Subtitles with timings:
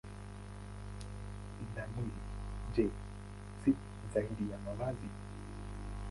[1.75, 2.21] Na mwili,
[2.73, 2.85] je,
[3.61, 3.71] si
[4.13, 5.09] zaidi ya mavazi?